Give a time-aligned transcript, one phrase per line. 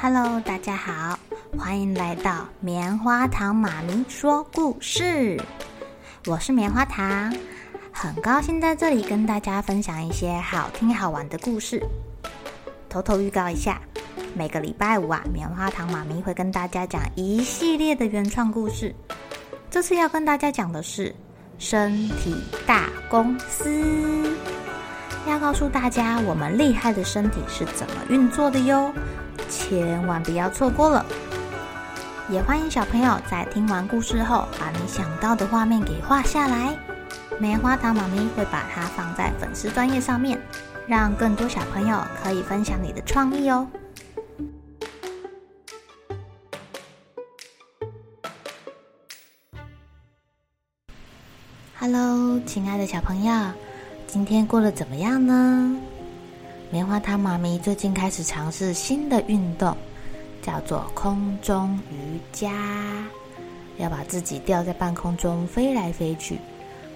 [0.00, 1.18] Hello，大家好，
[1.58, 5.40] 欢迎来到棉花糖妈咪说故事。
[6.26, 7.34] 我是棉花糖，
[7.92, 11.82] 很高兴在这里跟大家分享一些好听好玩的故事。
[12.88, 13.80] 偷偷预告一下，
[14.34, 18.94] 每个礼拜五啊，棉花糖妈咪会跟大家讲一系列的原创故事。
[19.70, 21.14] 这次要跟大家讲的是
[21.58, 22.34] 身体
[22.66, 24.36] 大公司，
[25.26, 28.92] 要告诉大家我们厉害的身体是怎么运作的哟。
[29.48, 31.04] 千万不要错过了！
[32.28, 36.76] 也欢迎小朋友在听完故事后，把你想到的画面给画下来。
[37.38, 40.40] 棉花糖妈咪会把它放在粉丝专页上面，
[40.86, 43.66] 让更多小朋友可以分享你的创意哦。
[51.78, 53.32] Hello，亲爱的小朋友，
[54.14, 55.76] 今天过得怎么样呢？
[56.70, 59.76] 棉花糖妈咪最近开始尝试新的运动，
[60.40, 62.52] 叫做空中瑜伽，
[63.76, 66.38] 要把自己吊在半空中飞来飞去。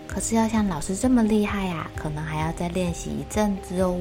[0.07, 3.99] 可是要像老师这么厉害呀，可能还要再练习一阵子哦。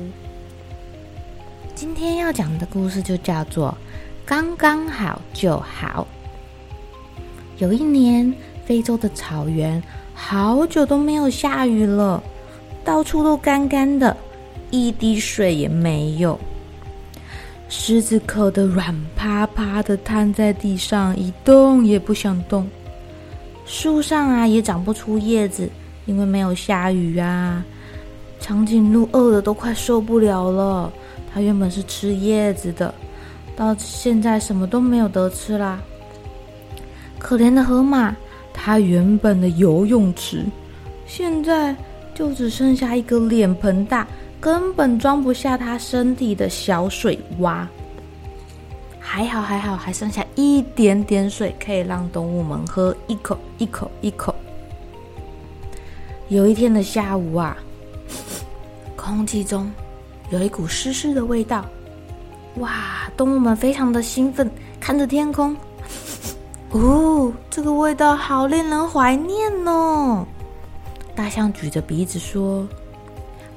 [1.74, 3.76] 今天要讲的故事就叫做
[4.28, 6.08] “刚刚好就好”。
[7.58, 8.32] 有一年，
[8.64, 9.82] 非洲的草原
[10.14, 12.22] 好久都没有下雨了，
[12.88, 14.16] 到处都干干的。
[14.72, 16.40] 一滴水也没有，
[17.68, 22.66] 狮子渴得软趴趴的瘫在地上，一动也不想动。
[23.66, 25.70] 树上啊也长不出叶子，
[26.06, 27.62] 因为没有下雨啊。
[28.40, 30.90] 长颈鹿饿得都快受不了了，
[31.34, 32.94] 它原本是吃叶子的，
[33.54, 35.82] 到现在什么都没有得吃啦。
[37.20, 38.16] 可怜的河马，
[38.54, 40.46] 它原本的游泳池，
[41.06, 41.76] 现在
[42.18, 44.08] 就只剩下一个脸盆大。
[44.40, 47.66] 根本装不下它身体的小水洼，
[49.00, 54.34] 还好还好，还剩下一点点水可以让动物们喝一口一口一口。
[56.30, 57.58] 有一天的下午啊，
[58.96, 59.72] 空气中
[60.30, 61.66] 有一股湿湿的味道，
[62.58, 63.10] 哇！
[63.18, 64.50] 动物们非常的兴奋，
[64.80, 65.58] 看着天空，
[66.70, 70.28] 哦，这个味道好令人怀念哦。
[71.18, 72.66] 大象举着鼻子说。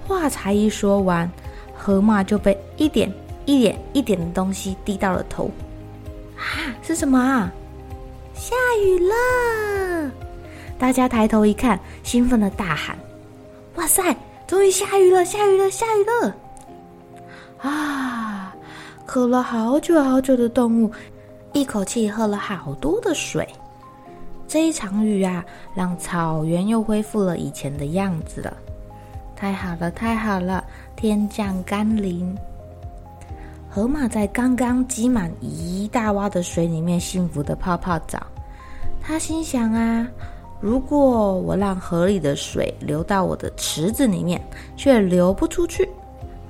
[0.09, 1.31] 话才一说完，
[1.76, 3.12] 河马就被一点
[3.44, 5.50] 一点一点的东西滴到了头。
[6.37, 7.53] 啊，是什么啊？
[8.34, 10.10] 下雨了！
[10.78, 12.98] 大家抬头一看，兴奋的大喊
[13.77, 14.16] ：“哇塞，
[14.47, 15.22] 终于下雨了！
[15.22, 15.71] 下雨了！
[15.71, 16.34] 下雨了！”
[17.60, 18.56] 啊，
[19.04, 20.91] 渴了好久好久的动物，
[21.53, 23.47] 一口气喝了好多的水。
[24.50, 25.44] 这一场雨啊，
[25.77, 28.53] 让草原又恢复了以前的样子了。
[29.37, 30.65] 太好了，太好了！
[30.97, 32.37] 天降甘霖。
[33.69, 38.21] 河马在刚刚积满一大洼的水里面幸福的泡泡澡。
[39.00, 40.05] 他心想啊，
[40.60, 44.43] 如果我让河里的水流到我的池子里面，
[44.77, 45.89] 却流不出去，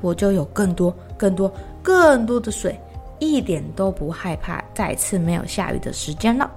[0.00, 1.52] 我就有更多、更多、
[1.82, 2.80] 更多的水，
[3.18, 6.50] 一点都不害怕再次没有下雨的时间了。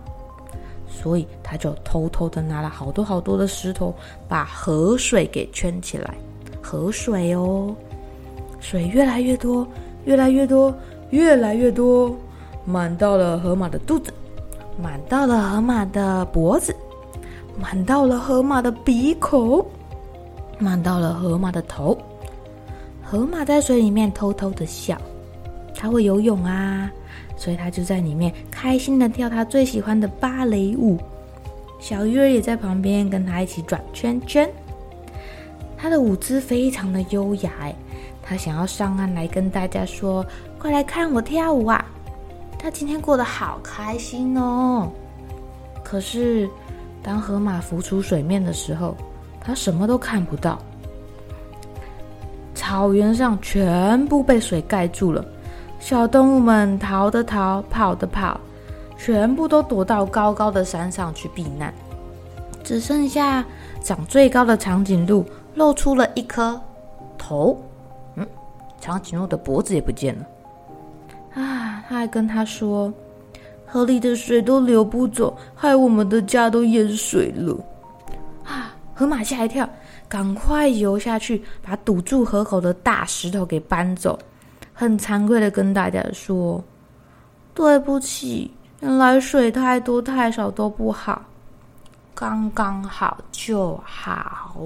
[1.01, 3.93] 所以他就偷偷的拿了好多好多的石头，
[4.27, 6.13] 把河水给圈起来。
[6.61, 7.75] 河水哦，
[8.59, 9.67] 水越来越多，
[10.05, 10.73] 越来越多，
[11.09, 12.15] 越来越多，
[12.63, 14.13] 满到了河马的肚子，
[14.81, 16.73] 满到了河马的脖子，
[17.59, 19.65] 满到了河马的鼻孔，
[20.57, 21.97] 满到了河马的头。
[23.03, 24.97] 河马在水里面偷偷的笑，
[25.75, 26.89] 它会游泳啊。
[27.35, 30.97] 所以他就在里面开心的跳他最喜欢的芭蕾舞，
[31.79, 34.49] 小鱼儿也在旁边跟他一起转圈圈。
[35.77, 37.75] 他的舞姿非常的优雅，哎，
[38.21, 40.25] 他想要上岸来跟大家说
[40.57, 41.85] ：“快来看我跳舞啊！”
[42.57, 44.89] 他今天过得好开心哦。
[45.83, 46.49] 可是，
[47.01, 48.95] 当河马浮出水面的时候，
[49.41, 50.57] 他什么都看不到。
[52.55, 55.25] 草原上全部被水盖住了。
[55.83, 58.39] 小动物们逃的逃，跑的跑，
[58.97, 61.73] 全部都躲到高高的山上去避难。
[62.63, 63.43] 只剩下
[63.81, 65.25] 长最高的长颈鹿
[65.55, 66.57] 露出了一颗
[67.17, 67.61] 头。
[68.15, 68.25] 嗯，
[68.79, 70.25] 长颈鹿的脖子也不见了。
[71.33, 72.91] 啊，他还跟他说
[73.67, 77.59] ：“河里的水都流不走，害我们的家都淹水了。”
[78.47, 79.67] 啊，河马吓一跳，
[80.07, 84.17] 赶快游下去，把堵住河口的大石头给搬走。
[84.73, 86.63] 很惭愧的跟大家说
[87.53, 91.21] ：“对不起，原来水太多太少都不好，
[92.15, 94.65] 刚刚好就好。”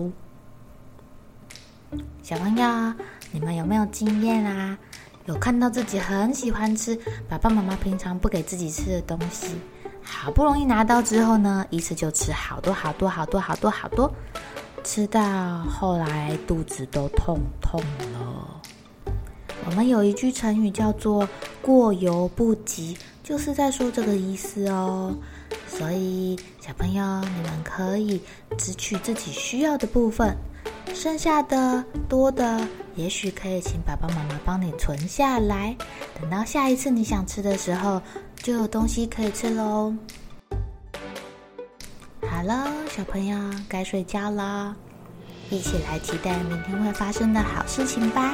[2.23, 2.93] 小朋友，
[3.31, 4.77] 你们有没有经验啊？
[5.25, 9.55] 有看到自己很喜欢吃，爸爸妈妈平常不给自己吃的东西，
[10.01, 14.09] 好不容易拿到之后呢，一次就吃好多好多好多好多好多，
[14.85, 17.81] 吃到后来肚子都痛痛
[18.13, 18.61] 了。
[19.65, 21.27] 我们有一句成语叫做
[21.61, 25.13] “过犹不及”，就是在说这个意思哦。
[25.67, 28.21] 所以小朋友，你们可以
[28.57, 30.35] 只取自己需要的部分，
[30.93, 32.65] 剩下的多的，
[32.95, 35.75] 也许可以请爸爸妈妈帮你存下来，
[36.19, 38.01] 等到下一次你想吃的时候，
[38.37, 39.93] 就有东西可以吃喽。
[42.29, 43.37] 好了，小朋友
[43.67, 44.75] 该睡觉了，
[45.49, 48.33] 一起来期待明天会发生的好事情吧。